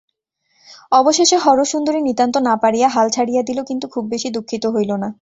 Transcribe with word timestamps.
অবশেষে 0.91 1.37
হরসুন্দরী 1.37 1.99
নিতান্ত 2.01 2.35
না 2.47 2.53
পারিয়া 2.63 2.87
হাল 2.89 3.07
ছাড়িয়া 3.09 3.41
দিল, 3.43 3.59
কিন্তু 3.63 3.85
খুব 3.87 4.03
বেশি 4.13 4.27
দুঃখিত 4.35 4.63
হইল 4.75 4.91
না। 4.95 5.09